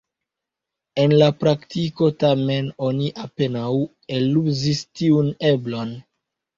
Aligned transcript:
En 1.03 1.13
la 1.21 1.27
praktiko 1.41 2.09
tamen, 2.25 2.71
oni 2.89 3.13
apenaŭ 3.29 3.69
eluzis 4.19 4.85
tiun 4.99 5.35
eblon. 5.57 5.99